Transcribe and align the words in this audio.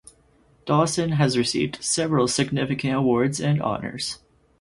Dawson 0.65 1.11
has 1.11 1.37
received 1.37 1.83
several 1.83 2.27
significant 2.27 2.95
awards 2.95 3.39
and 3.39 3.61
honors. 3.61 4.17